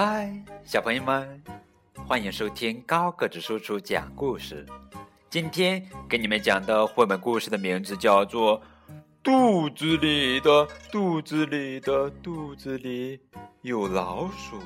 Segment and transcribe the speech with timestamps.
[0.00, 0.32] 嗨，
[0.64, 1.42] 小朋友们，
[2.06, 4.64] 欢迎收听高个子叔叔讲故事。
[5.28, 8.60] 今天给你们讲的绘本故事的名字叫做
[9.24, 13.20] 《肚子里的肚子里的肚子里
[13.62, 14.60] 有老鼠》。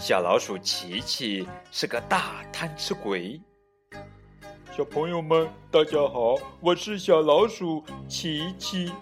[0.00, 3.40] 小老鼠琪琪是个大贪吃鬼。
[4.76, 8.92] 小朋友们，大家好，我是小老鼠琪琪。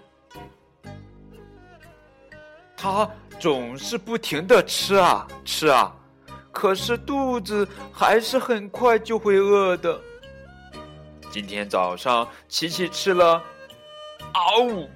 [2.77, 3.09] 它
[3.41, 5.93] 总是不停的吃啊吃啊，
[6.53, 9.99] 可是肚子还是很快就会饿的。
[11.31, 13.43] 今天早上，琪琪吃了，
[14.33, 14.89] 嗷呜，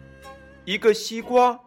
[0.64, 1.58] 一个西瓜，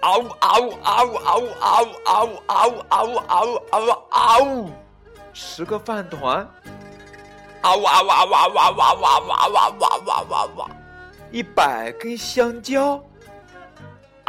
[0.00, 4.70] 嗷呜嗷呜嗷呜嗷呜嗷呜嗷呜嗷呜嗷呜嗷呜嗷呜嗷呜，
[5.32, 6.48] 十个饭团，
[7.62, 10.70] 嗷呜嗷呜嗷呜嗷呜嗷呜嗷呜嗷呜嗷呜嗷呜，
[11.30, 13.02] 一百根香蕉。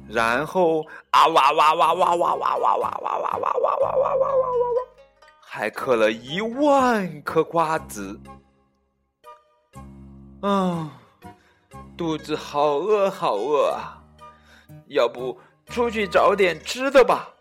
[0.07, 4.79] 然后啊哇哇哇哇哇哇哇哇哇哇哇哇哇哇哇哇哇！
[5.41, 8.21] 还嗑了一万颗瓜子。
[10.41, 10.89] 嗯，
[11.97, 13.99] 肚子好饿好饿啊！
[14.87, 17.33] 要不出去找点吃的吧？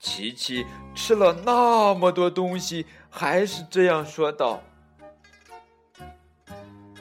[0.00, 4.62] 琪琪吃了那么多东西，还是这样说道：“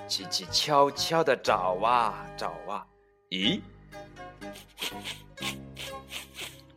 [0.05, 2.85] 琪琪悄悄的找啊找啊，
[3.29, 3.61] 咦，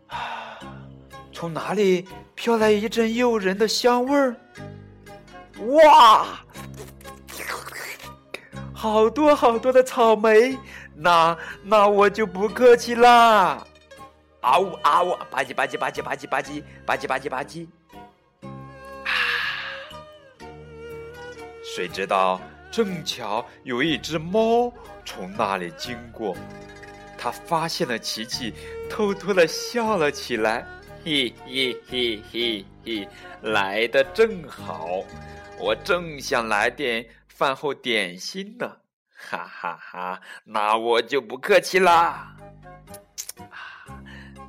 [0.06, 0.60] 啊，
[1.34, 4.36] 从哪里飘来一阵诱人的香味儿？
[5.58, 6.24] 哇，
[8.72, 10.56] 好多好多的草莓！
[10.94, 13.66] 那那我就不客气啦。”
[14.42, 17.66] 啊呜啊呜，吧唧吧唧吧唧吧唧吧唧吧唧吧唧吧唧，
[19.04, 19.10] 啊！
[21.64, 24.72] 谁知道正巧有一只猫
[25.04, 26.36] 从那里经过，
[27.16, 28.52] 它发现了琪琪，
[28.90, 30.66] 偷偷的笑了起来，
[31.04, 33.08] 嘿嘿嘿嘿嘿，
[33.42, 35.04] 来的正好，
[35.56, 38.78] 我正想来点饭后点心呢，
[39.14, 42.36] 哈哈哈，那我就不客气啦。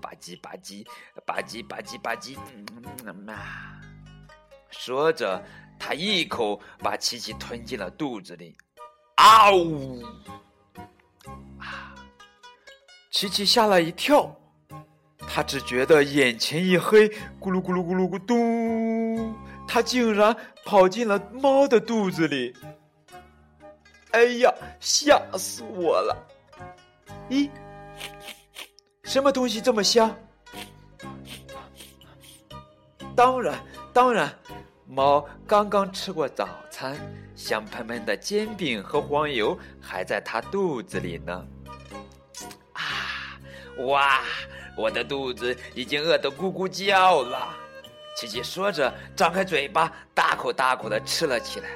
[0.03, 0.86] 吧唧吧唧，
[1.25, 2.38] 吧唧吧唧吧唧，
[3.06, 3.80] 嗯啊！
[4.69, 5.41] 说着，
[5.80, 8.53] 他一口把琪琪吞进了肚子里。
[9.16, 10.03] 啊呜！
[11.58, 11.96] 啊！
[13.12, 14.36] 琪琪吓了一跳，
[15.19, 17.08] 他只觉得眼前一黑，
[17.40, 19.34] 咕噜咕噜咕噜咕咚，
[19.66, 22.53] 他竟然跑进了猫的肚子里。
[24.12, 26.28] 哎呀，吓死我了！
[27.30, 27.50] 咦？
[29.03, 30.16] 什么东西这么香？
[33.16, 33.59] 当然，
[33.94, 34.34] 当然，
[34.88, 36.97] 猫刚刚吃过早餐，
[37.36, 41.46] 香喷喷的煎饼和黄油还在它肚子里呢。
[42.74, 43.38] 啊，
[43.86, 44.22] 哇，
[44.75, 47.53] 我的肚子已经饿得咕咕叫了。
[48.16, 51.69] 琪琪说着，张开嘴巴，大口大口的吃了起来。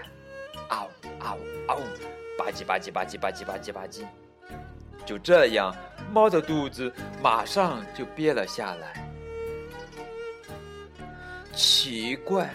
[0.70, 0.90] 嗷
[1.20, 1.38] 嗷
[1.68, 1.78] 嗷，
[2.38, 4.06] 吧唧吧唧吧唧吧唧吧唧吧唧。
[5.06, 5.76] 就这样，
[6.12, 9.10] 猫的肚子马上就憋了下来。
[11.54, 12.54] 奇怪，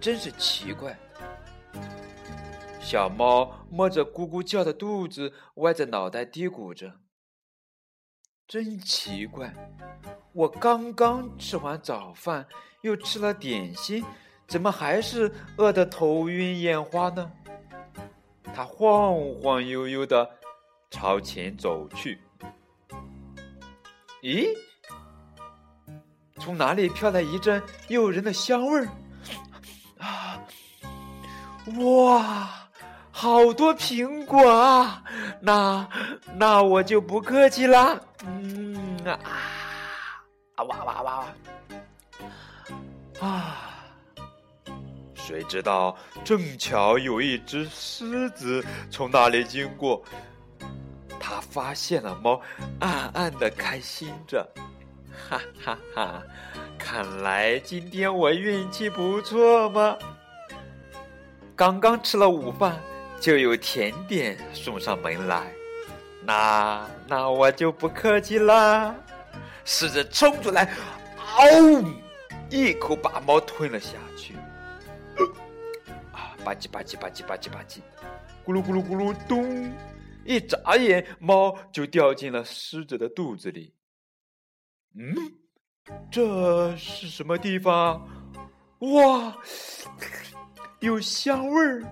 [0.00, 0.98] 真是奇怪。
[2.80, 6.94] 小猫摸着咕咕叫的肚子，歪着脑袋嘀咕着
[8.48, 9.54] ：“真奇怪，
[10.32, 12.46] 我刚刚吃完早饭，
[12.82, 14.04] 又吃了点心，
[14.48, 17.30] 怎么还是饿得头晕眼花呢？”
[18.52, 20.38] 它晃晃悠悠的。
[20.92, 22.20] 朝前走去，
[24.22, 24.48] 咦？
[26.38, 28.88] 从哪里飘来一阵诱人的香味儿？
[29.98, 30.40] 啊！
[31.78, 32.48] 哇，
[33.10, 35.02] 好多苹果啊！
[35.40, 35.86] 那
[36.34, 38.00] 那我就不客气啦。
[38.26, 39.18] 嗯啊
[40.56, 41.26] 啊哇哇哇！
[43.20, 43.56] 啊！
[45.14, 50.02] 谁知道正巧有一只狮子从那里经过。
[51.40, 52.40] 发现了猫，
[52.80, 54.46] 暗暗的开心着，
[55.28, 56.22] 哈哈哈！
[56.78, 59.96] 看来今天我运气不错嘛。
[61.54, 62.80] 刚刚吃了午饭，
[63.20, 65.52] 就有甜点送上门来，
[66.24, 68.94] 那那我就不客气啦。
[69.64, 70.72] 狮子冲出来，
[71.18, 71.84] 嗷，
[72.48, 74.34] 一口把猫吞了下去。
[76.12, 77.80] 啊，吧唧吧唧吧唧吧唧吧唧，
[78.44, 79.70] 咕噜咕噜咕噜咚。
[80.30, 83.74] 一眨眼，猫就掉进了狮子的肚子里。
[84.94, 85.12] 嗯，
[86.08, 88.08] 这是什么地方？
[88.78, 89.36] 哇，
[90.78, 91.82] 有香味儿！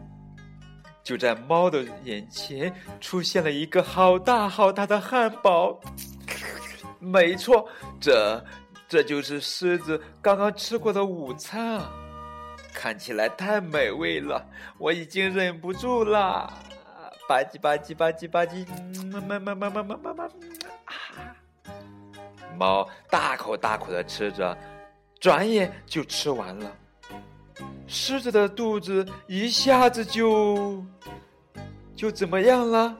[1.02, 5.80] 就在猫的眼前出现了一个好大好大的汉堡。
[7.00, 7.68] 没错，
[8.00, 8.44] 这
[8.88, 11.92] 这就是狮子刚刚吃过的午餐啊！
[12.72, 14.48] 看起来太美味了，
[14.78, 16.52] 我已经忍不住了。
[17.28, 18.66] 吧唧吧唧吧唧吧唧，
[19.12, 20.24] 嘛嘛嘛嘛嘛嘛嘛嘛
[20.86, 20.92] 啊！
[22.56, 24.56] 猫大口大口的吃着，
[25.20, 26.72] 转眼就吃完了。
[27.86, 30.82] 狮子的肚子一下子就
[31.94, 32.96] 就怎么样了？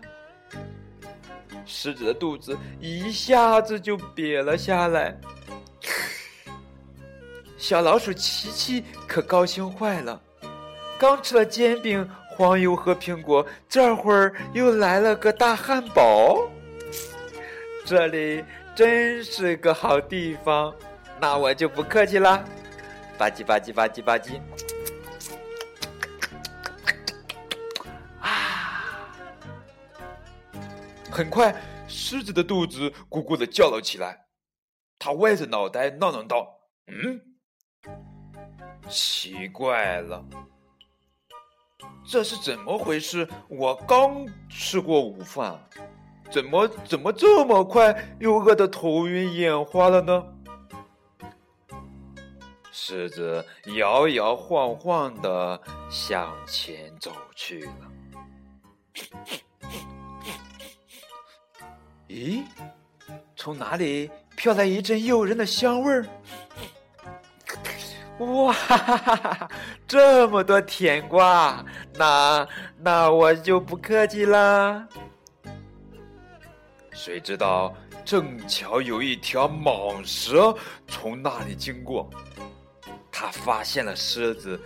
[1.65, 5.19] 狮子的肚子一下子就瘪了下来。
[7.57, 10.21] 小老鼠琪琪可高兴坏了，
[10.99, 12.07] 刚吃了煎饼。
[12.39, 16.49] 黄油和苹果，这会儿又来了个大汉堡。
[17.85, 18.45] 这里
[18.77, 20.73] 真是个好地方，
[21.21, 22.45] 那我就不客气啦！
[23.19, 24.41] 吧唧吧唧吧唧吧唧。
[28.21, 29.11] 啊！
[31.11, 31.53] 很快，
[31.89, 34.27] 狮子的肚子咕咕的叫了起来，
[34.97, 37.21] 它歪着脑袋闹闹道：“嗯，
[38.89, 40.25] 奇怪了。”
[42.07, 43.29] 这是怎么回事？
[43.49, 45.59] 我刚吃过午饭，
[46.31, 50.25] 怎么怎么这么快又饿得头晕眼花了呢？
[52.73, 53.45] 狮子
[53.77, 55.61] 摇摇晃晃的
[55.91, 57.93] 向前走去了。
[62.09, 62.43] 咦，
[63.37, 66.07] 从哪里飘来一阵诱人的香味儿？
[68.19, 69.51] 哇哈哈哈哈！
[69.87, 72.49] 这么多甜瓜，那
[72.79, 74.87] 那我就不客气啦。
[76.93, 77.73] 谁知道
[78.05, 80.53] 正巧有一条蟒蛇
[80.89, 82.11] 从那里经过，
[83.13, 84.61] 它发现了狮子，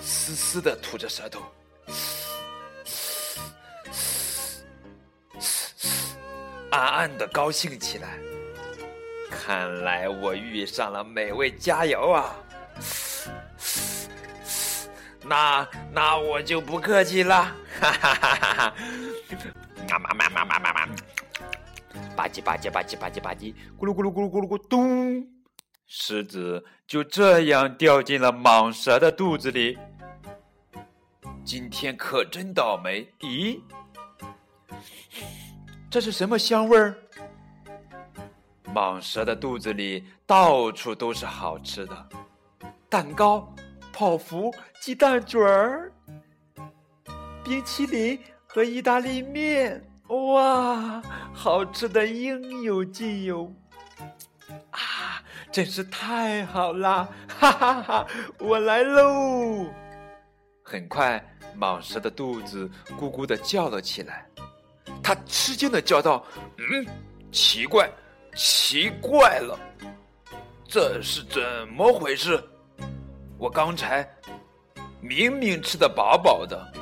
[0.00, 1.40] 嘶嘶的吐着舌头，
[6.70, 8.18] 暗暗的高兴起来。
[9.30, 12.34] 看来我遇上了美味佳肴啊！
[15.26, 17.44] 那那我就不客气了，
[17.80, 18.74] 哈哈哈哈哈！
[19.88, 20.96] 嘛嘛嘛嘛嘛嘛嘛，
[22.16, 25.26] 吧唧吧唧吧唧吧唧吧唧，咕噜咕噜咕噜咕噜咕咚，
[25.86, 29.78] 狮子就这样掉进了蟒蛇的肚子里。
[31.44, 33.06] 今天可真倒霉！
[33.20, 33.60] 咦，
[35.90, 36.94] 这是什么香味儿？
[38.74, 42.08] 蟒蛇的肚子里到处都是好吃的，
[42.88, 43.54] 蛋糕。
[43.94, 45.92] 泡芙、鸡蛋卷儿、
[47.44, 51.00] 冰淇淋和意大利面，哇，
[51.32, 53.44] 好吃的应有尽有！
[54.72, 57.08] 啊，真是太好啦！
[57.38, 58.06] 哈哈哈，
[58.40, 59.64] 我来喽！
[60.64, 61.24] 很快，
[61.56, 62.68] 蟒蛇的肚子
[62.98, 64.26] 咕咕的叫了起来，
[65.04, 66.26] 它吃惊的叫道
[66.58, 66.84] ：“嗯，
[67.30, 67.88] 奇怪，
[68.34, 69.56] 奇怪了，
[70.66, 72.42] 这是怎么回事？”
[73.36, 74.08] 我刚才
[75.00, 76.72] 明明吃的饱饱的，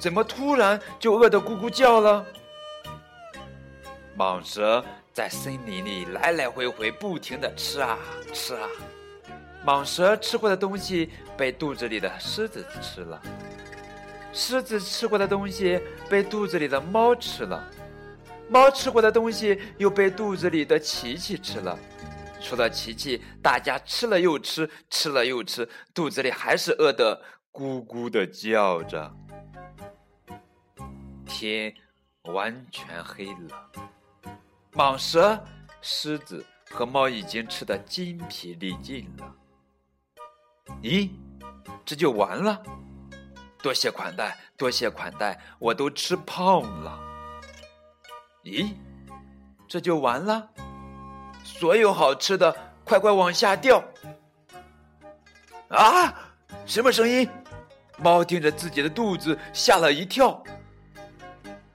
[0.00, 2.24] 怎么突然就饿得咕咕叫了？
[4.16, 7.98] 蟒蛇在森林里来来回回，不停的吃啊
[8.32, 8.68] 吃啊。
[9.66, 13.20] 蟒蛇吃过的东西被肚子里的狮子吃了，
[14.32, 17.62] 狮子吃过的东西被肚子里的猫吃了，
[18.48, 21.78] 猫吃过的东西又被肚子里的琪琪吃了。
[22.40, 29.14] 除了琪琪，大家吃了又吃，吃了又吃，肚子里还是饿得咕咕的叫着。
[31.26, 31.74] 天
[32.24, 33.70] 完全黑了，
[34.72, 35.38] 蟒蛇、
[35.80, 39.34] 狮子和猫已经吃得筋疲力尽了。
[40.82, 41.10] 咦，
[41.84, 42.62] 这就完了？
[43.62, 46.98] 多谢款待，多谢款待，我都吃胖了。
[48.44, 48.72] 咦，
[49.66, 50.48] 这就完了？
[51.48, 53.82] 所有好吃的，快快往下掉！
[55.68, 56.14] 啊，
[56.66, 57.28] 什么声音？
[57.96, 60.40] 猫盯着自己的肚子，吓了一跳。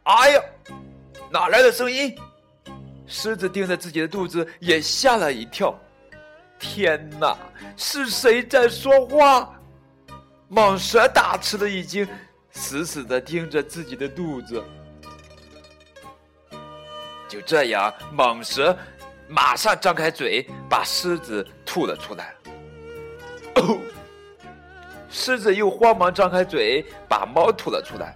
[0.03, 0.41] 哎呀，
[1.31, 2.15] 哪来的声音？
[3.07, 5.77] 狮子盯着自己的肚子，也吓了一跳。
[6.59, 7.35] 天哪，
[7.75, 9.53] 是谁在说话？
[10.49, 12.07] 蟒蛇大吃了一惊
[12.51, 14.63] 死死的盯着自己的肚子。
[17.27, 18.77] 就这样，蟒蛇。
[19.33, 22.35] 马上张开嘴，把狮子吐了出来。
[23.55, 23.79] 哦，
[25.09, 28.15] 狮子又慌忙张开嘴，把猫吐了出来。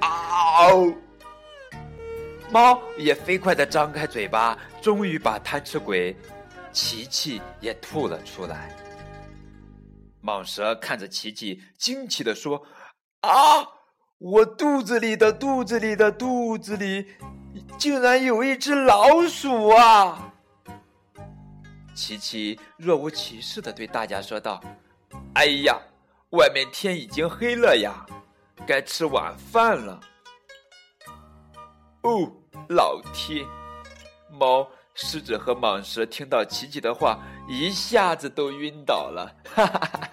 [0.00, 0.92] 嗷！
[2.50, 6.14] 猫也飞快的张开嘴巴，终于把贪吃鬼
[6.70, 8.76] 琪琪也吐了出来。
[10.22, 12.62] 蟒蛇看着琪琪，惊奇地说
[13.22, 13.66] ：“啊，
[14.18, 17.06] 我肚子里的肚子里的肚子里，
[17.78, 20.27] 竟然有一只老鼠啊！”
[21.98, 24.62] 琪琪若无其事的对大家说道
[25.34, 25.76] ：“哎呀，
[26.30, 28.06] 外面天已经黑了呀，
[28.64, 30.00] 该吃晚饭了。”
[32.02, 32.32] 哦，
[32.68, 33.44] 老天！
[34.30, 34.68] 猫。
[35.00, 39.32] 狮子和蟒蛇听到琪琪的话，一下子都晕倒了。
[39.44, 40.10] 哈哈哈哈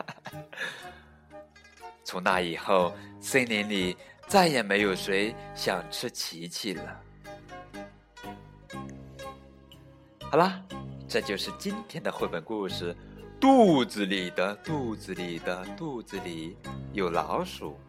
[2.03, 7.01] 从那以后，森林里再也没有谁想吃琪琪了。
[10.29, 10.61] 好啦，
[11.15, 12.93] 这就是今天的绘本故事。
[13.39, 16.57] 肚子里的肚子里的肚子里
[16.91, 17.79] 有老鼠。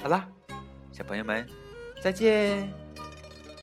[0.00, 0.26] 好啦，
[0.92, 1.46] 小朋友们，
[2.02, 2.83] 再见。